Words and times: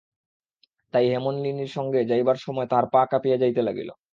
তাই 0.93 1.05
হেমনলিনীর 1.09 1.71
সঙ্গে 1.71 1.99
যাইবার 2.03 2.37
সময় 2.37 2.67
তাহার 2.67 2.85
পা 2.93 3.01
কাঁপিয়া 3.11 3.37
যাইতে 3.37 3.61
লাগিল। 3.61 3.89